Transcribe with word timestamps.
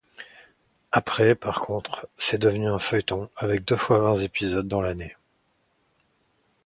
Après 0.91 1.35
par 1.35 1.61
contre, 1.61 2.09
c’est 2.17 2.39
devenu 2.39 2.67
un 2.67 2.79
feuilleton 2.79 3.29
avec 3.35 3.63
deux 3.65 3.75
fois 3.75 3.99
vingt 3.99 4.15
épisodes 4.15 4.67
dans 4.67 4.81
l’année. 4.81 5.15